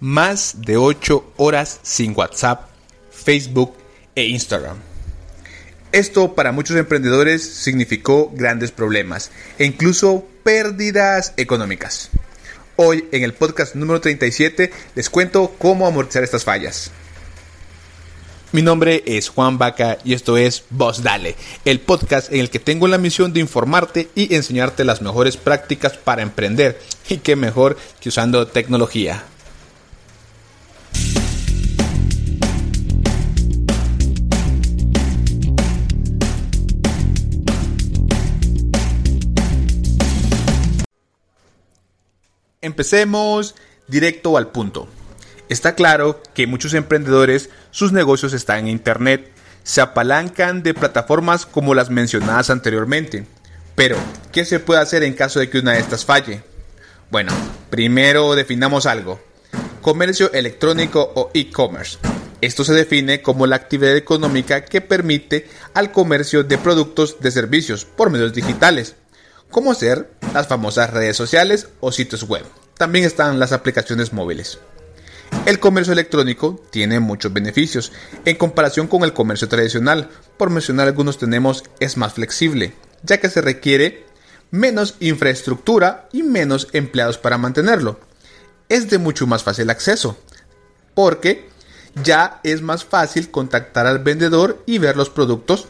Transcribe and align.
más 0.00 0.56
de 0.58 0.76
8 0.76 1.32
horas 1.36 1.80
sin 1.82 2.14
WhatsApp, 2.16 2.68
Facebook 3.10 3.74
e 4.14 4.24
Instagram. 4.26 4.76
Esto 5.90 6.34
para 6.34 6.52
muchos 6.52 6.76
emprendedores 6.76 7.42
significó 7.42 8.30
grandes 8.34 8.70
problemas 8.70 9.30
e 9.58 9.64
incluso 9.64 10.26
pérdidas 10.42 11.32
económicas. 11.36 12.10
Hoy 12.76 13.08
en 13.10 13.24
el 13.24 13.34
podcast 13.34 13.74
número 13.74 14.00
37 14.00 14.70
les 14.94 15.10
cuento 15.10 15.54
cómo 15.58 15.86
amortizar 15.86 16.22
estas 16.22 16.44
fallas. 16.44 16.92
Mi 18.52 18.62
nombre 18.62 19.02
es 19.04 19.28
Juan 19.28 19.58
Vaca 19.58 19.98
y 20.04 20.14
esto 20.14 20.38
es 20.38 20.64
Voz 20.70 21.02
Dale, 21.02 21.36
el 21.66 21.80
podcast 21.80 22.32
en 22.32 22.40
el 22.40 22.50
que 22.50 22.58
tengo 22.58 22.88
la 22.88 22.96
misión 22.96 23.32
de 23.32 23.40
informarte 23.40 24.08
y 24.14 24.34
enseñarte 24.34 24.84
las 24.84 25.02
mejores 25.02 25.36
prácticas 25.36 25.98
para 25.98 26.22
emprender 26.22 26.80
y 27.10 27.18
qué 27.18 27.36
mejor 27.36 27.76
que 28.00 28.08
usando 28.08 28.46
tecnología. 28.46 29.24
Empecemos 42.60 43.54
directo 43.86 44.36
al 44.36 44.48
punto. 44.48 44.88
Está 45.48 45.76
claro 45.76 46.20
que 46.34 46.48
muchos 46.48 46.74
emprendedores 46.74 47.50
sus 47.70 47.92
negocios 47.92 48.32
están 48.32 48.58
en 48.58 48.68
Internet, 48.68 49.30
se 49.62 49.80
apalancan 49.80 50.64
de 50.64 50.74
plataformas 50.74 51.46
como 51.46 51.76
las 51.76 51.88
mencionadas 51.88 52.50
anteriormente. 52.50 53.26
Pero, 53.76 53.96
¿qué 54.32 54.44
se 54.44 54.58
puede 54.58 54.80
hacer 54.80 55.04
en 55.04 55.14
caso 55.14 55.38
de 55.38 55.48
que 55.48 55.60
una 55.60 55.74
de 55.74 55.78
estas 55.78 56.04
falle? 56.04 56.42
Bueno, 57.12 57.32
primero 57.70 58.34
definamos 58.34 58.86
algo. 58.86 59.20
Comercio 59.80 60.32
electrónico 60.32 61.12
o 61.14 61.30
e-commerce. 61.34 61.98
Esto 62.40 62.64
se 62.64 62.74
define 62.74 63.22
como 63.22 63.46
la 63.46 63.54
actividad 63.54 63.96
económica 63.96 64.64
que 64.64 64.80
permite 64.80 65.48
al 65.74 65.92
comercio 65.92 66.42
de 66.42 66.58
productos 66.58 67.20
de 67.20 67.30
servicios 67.30 67.84
por 67.84 68.10
medios 68.10 68.32
digitales, 68.32 68.96
como 69.48 69.74
ser 69.74 70.17
las 70.34 70.46
famosas 70.46 70.90
redes 70.90 71.16
sociales 71.16 71.68
o 71.80 71.92
sitios 71.92 72.24
web. 72.24 72.44
También 72.76 73.04
están 73.04 73.38
las 73.38 73.52
aplicaciones 73.52 74.12
móviles. 74.12 74.58
El 75.46 75.60
comercio 75.60 75.92
electrónico 75.92 76.60
tiene 76.70 77.00
muchos 77.00 77.32
beneficios 77.32 77.92
en 78.24 78.36
comparación 78.36 78.86
con 78.86 79.02
el 79.04 79.12
comercio 79.12 79.48
tradicional. 79.48 80.10
Por 80.36 80.50
mencionar 80.50 80.86
algunos 80.86 81.18
tenemos 81.18 81.64
es 81.80 81.96
más 81.96 82.14
flexible, 82.14 82.74
ya 83.02 83.18
que 83.18 83.28
se 83.28 83.40
requiere 83.40 84.06
menos 84.50 84.96
infraestructura 85.00 86.08
y 86.12 86.22
menos 86.22 86.68
empleados 86.72 87.18
para 87.18 87.38
mantenerlo. 87.38 88.00
Es 88.68 88.90
de 88.90 88.98
mucho 88.98 89.26
más 89.26 89.42
fácil 89.42 89.70
acceso, 89.70 90.18
porque 90.94 91.48
ya 92.02 92.40
es 92.42 92.62
más 92.62 92.84
fácil 92.84 93.30
contactar 93.30 93.86
al 93.86 93.98
vendedor 94.00 94.62
y 94.66 94.78
ver 94.78 94.96
los 94.96 95.10
productos 95.10 95.68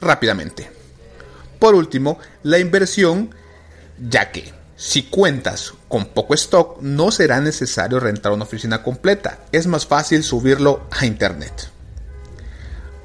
rápidamente. 0.00 0.70
Por 1.58 1.74
último, 1.74 2.18
la 2.42 2.58
inversión, 2.58 3.34
ya 4.08 4.30
que 4.30 4.52
si 4.76 5.04
cuentas 5.04 5.74
con 5.88 6.06
poco 6.06 6.34
stock, 6.34 6.80
no 6.80 7.12
será 7.12 7.40
necesario 7.40 8.00
rentar 8.00 8.32
una 8.32 8.44
oficina 8.44 8.82
completa. 8.82 9.38
Es 9.52 9.66
más 9.66 9.86
fácil 9.86 10.24
subirlo 10.24 10.86
a 10.90 11.06
internet. 11.06 11.70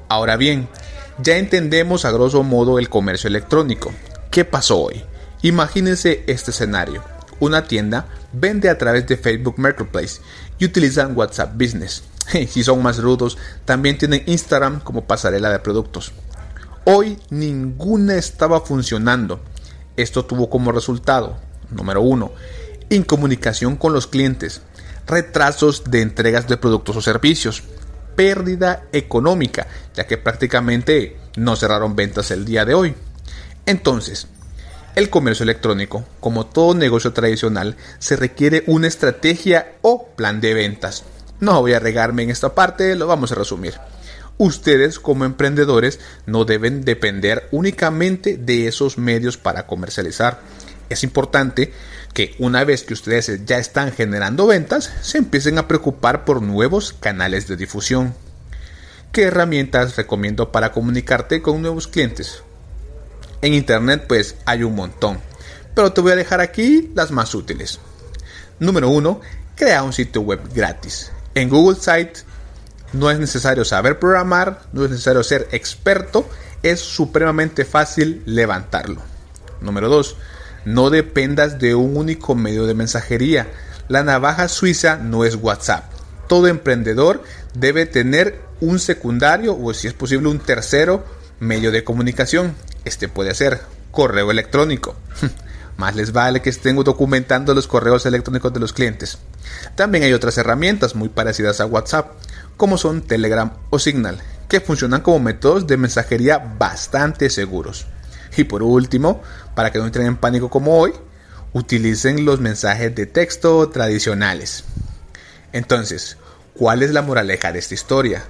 Ahora 0.08 0.36
bien, 0.36 0.68
ya 1.18 1.36
entendemos 1.36 2.04
a 2.04 2.10
grosso 2.10 2.42
modo 2.42 2.78
el 2.78 2.88
comercio 2.88 3.28
electrónico. 3.28 3.92
¿Qué 4.30 4.44
pasó 4.44 4.78
hoy? 4.80 5.04
Imagínense 5.42 6.24
este 6.26 6.50
escenario. 6.50 7.04
Una 7.38 7.64
tienda 7.64 8.08
vende 8.32 8.68
a 8.68 8.78
través 8.78 9.06
de 9.06 9.16
Facebook 9.16 9.54
Marketplace 9.58 10.20
y 10.58 10.64
utilizan 10.64 11.16
WhatsApp 11.16 11.54
Business. 11.54 12.02
Si 12.50 12.62
son 12.62 12.82
más 12.82 12.98
rudos, 12.98 13.38
también 13.64 13.96
tienen 13.96 14.22
Instagram 14.26 14.80
como 14.80 15.06
pasarela 15.06 15.50
de 15.50 15.60
productos. 15.60 16.12
Hoy 16.84 17.18
ninguna 17.30 18.16
estaba 18.16 18.60
funcionando. 18.60 19.40
Esto 19.98 20.24
tuvo 20.24 20.48
como 20.48 20.70
resultado 20.70 21.36
Número 21.70 22.00
1. 22.02 22.32
Incomunicación 22.90 23.76
con 23.76 23.92
los 23.92 24.06
clientes. 24.06 24.62
Retrasos 25.06 25.84
de 25.90 26.02
entregas 26.02 26.46
de 26.46 26.56
productos 26.56 26.96
o 26.96 27.02
servicios. 27.02 27.64
Pérdida 28.14 28.84
económica, 28.92 29.66
ya 29.94 30.06
que 30.06 30.16
prácticamente 30.16 31.18
no 31.36 31.56
cerraron 31.56 31.96
ventas 31.96 32.30
el 32.30 32.44
día 32.44 32.64
de 32.64 32.74
hoy. 32.74 32.94
Entonces, 33.66 34.28
el 34.94 35.10
comercio 35.10 35.42
electrónico, 35.42 36.04
como 36.20 36.46
todo 36.46 36.74
negocio 36.74 37.12
tradicional, 37.12 37.76
se 37.98 38.16
requiere 38.16 38.64
una 38.66 38.86
estrategia 38.86 39.74
o 39.82 40.06
plan 40.16 40.40
de 40.40 40.54
ventas. 40.54 41.04
No 41.40 41.60
voy 41.60 41.74
a 41.74 41.80
regarme 41.80 42.22
en 42.22 42.30
esta 42.30 42.54
parte, 42.54 42.94
lo 42.94 43.08
vamos 43.08 43.30
a 43.32 43.36
resumir. 43.36 43.74
Ustedes 44.38 44.98
como 44.98 45.24
emprendedores 45.24 46.00
no 46.26 46.44
deben 46.44 46.84
depender 46.84 47.48
únicamente 47.50 48.36
de 48.36 48.68
esos 48.68 48.96
medios 48.96 49.36
para 49.36 49.66
comercializar 49.66 50.40
es 50.88 51.04
importante 51.04 51.72
que 52.14 52.34
una 52.38 52.64
vez 52.64 52.82
que 52.82 52.94
ustedes 52.94 53.44
ya 53.44 53.58
están 53.58 53.92
generando 53.92 54.46
ventas, 54.46 54.90
se 55.02 55.18
empiecen 55.18 55.58
a 55.58 55.68
preocupar 55.68 56.24
por 56.24 56.42
nuevos 56.42 56.92
canales 56.92 57.46
de 57.46 57.56
difusión. 57.56 58.14
¿Qué 59.12 59.24
herramientas 59.24 59.96
recomiendo 59.96 60.50
para 60.50 60.72
comunicarte 60.72 61.42
con 61.42 61.60
nuevos 61.60 61.88
clientes? 61.88 62.42
En 63.42 63.54
Internet 63.54 64.04
pues 64.08 64.36
hay 64.46 64.62
un 64.62 64.74
montón, 64.74 65.20
pero 65.74 65.92
te 65.92 66.00
voy 66.00 66.12
a 66.12 66.16
dejar 66.16 66.40
aquí 66.40 66.90
las 66.94 67.10
más 67.10 67.34
útiles. 67.34 67.78
Número 68.58 68.88
1. 68.88 69.20
Crea 69.54 69.82
un 69.82 69.92
sitio 69.92 70.22
web 70.22 70.40
gratis. 70.54 71.12
En 71.34 71.48
Google 71.48 71.76
Site 71.76 72.20
no 72.92 73.10
es 73.10 73.18
necesario 73.18 73.64
saber 73.64 73.98
programar, 73.98 74.62
no 74.72 74.84
es 74.84 74.90
necesario 74.90 75.22
ser 75.22 75.48
experto, 75.52 76.28
es 76.62 76.80
supremamente 76.80 77.64
fácil 77.64 78.22
levantarlo. 78.26 79.02
Número 79.60 79.88
2 79.88 80.16
no 80.68 80.90
dependas 80.90 81.58
de 81.58 81.74
un 81.74 81.96
único 81.96 82.34
medio 82.34 82.66
de 82.66 82.74
mensajería. 82.74 83.48
La 83.88 84.02
navaja 84.02 84.48
suiza 84.48 84.96
no 84.96 85.24
es 85.24 85.36
WhatsApp. 85.36 85.90
Todo 86.28 86.46
emprendedor 86.46 87.22
debe 87.54 87.86
tener 87.86 88.40
un 88.60 88.78
secundario 88.78 89.56
o 89.58 89.72
si 89.72 89.88
es 89.88 89.94
posible 89.94 90.28
un 90.28 90.40
tercero 90.40 91.04
medio 91.40 91.72
de 91.72 91.84
comunicación. 91.84 92.54
Este 92.84 93.08
puede 93.08 93.34
ser 93.34 93.62
correo 93.90 94.30
electrónico. 94.30 94.94
Más 95.78 95.94
les 95.94 96.12
vale 96.12 96.42
que 96.42 96.50
estén 96.50 96.76
documentando 96.76 97.54
los 97.54 97.66
correos 97.66 98.04
electrónicos 98.04 98.52
de 98.52 98.60
los 98.60 98.74
clientes. 98.74 99.18
También 99.74 100.04
hay 100.04 100.12
otras 100.12 100.36
herramientas 100.36 100.94
muy 100.96 101.08
parecidas 101.08 101.60
a 101.60 101.66
WhatsApp, 101.66 102.12
como 102.58 102.76
son 102.76 103.02
Telegram 103.02 103.52
o 103.70 103.78
Signal, 103.78 104.20
que 104.48 104.60
funcionan 104.60 105.00
como 105.00 105.20
métodos 105.20 105.66
de 105.66 105.76
mensajería 105.76 106.38
bastante 106.38 107.30
seguros. 107.30 107.86
Y 108.36 108.44
por 108.44 108.62
último, 108.62 109.22
para 109.54 109.70
que 109.70 109.78
no 109.78 109.86
entren 109.86 110.06
en 110.06 110.16
pánico 110.16 110.50
como 110.50 110.78
hoy, 110.78 110.92
utilicen 111.52 112.24
los 112.24 112.40
mensajes 112.40 112.94
de 112.94 113.06
texto 113.06 113.70
tradicionales. 113.70 114.64
Entonces, 115.52 116.18
¿cuál 116.52 116.82
es 116.82 116.90
la 116.90 117.00
moraleja 117.00 117.52
de 117.52 117.60
esta 117.60 117.74
historia? 117.74 118.24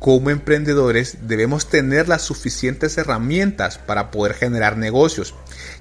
Como 0.00 0.30
emprendedores 0.30 1.18
debemos 1.22 1.68
tener 1.68 2.08
las 2.08 2.22
suficientes 2.22 2.98
herramientas 2.98 3.78
para 3.78 4.10
poder 4.10 4.34
generar 4.34 4.76
negocios, 4.76 5.34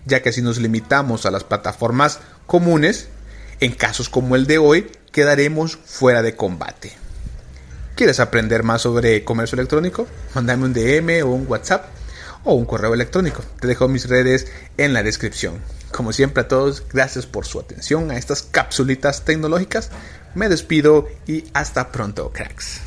ya 0.05 0.21
que 0.21 0.31
si 0.31 0.43
nos 0.43 0.59
limitamos 0.59 1.25
a 1.25 1.31
las 1.31 1.43
plataformas 1.43 2.19
comunes, 2.45 3.09
en 3.59 3.73
casos 3.73 4.07
como 4.07 4.35
el 4.35 4.45
de 4.45 4.59
hoy, 4.59 4.91
quedaremos 5.11 5.77
fuera 5.83 6.21
de 6.21 6.35
combate. 6.35 7.06
¿Quieres 7.97 8.19
aprender 8.19 8.61
más 8.61 8.83
sobre 8.83 9.23
comercio 9.23 9.55
electrónico? 9.55 10.05
Mándame 10.35 10.65
un 10.65 10.73
DM 10.73 11.23
o 11.23 11.31
un 11.31 11.47
WhatsApp 11.49 11.87
o 12.43 12.53
un 12.53 12.65
correo 12.65 12.93
electrónico. 12.93 13.41
Te 13.59 13.65
dejo 13.65 13.87
mis 13.87 14.07
redes 14.07 14.45
en 14.77 14.93
la 14.93 15.01
descripción. 15.01 15.55
Como 15.91 16.13
siempre 16.13 16.43
a 16.43 16.47
todos, 16.47 16.83
gracias 16.93 17.25
por 17.25 17.47
su 17.47 17.59
atención 17.59 18.11
a 18.11 18.17
estas 18.17 18.43
capsulitas 18.43 19.25
tecnológicas. 19.25 19.89
Me 20.35 20.47
despido 20.47 21.07
y 21.25 21.45
hasta 21.55 21.91
pronto, 21.91 22.31
cracks. 22.31 22.86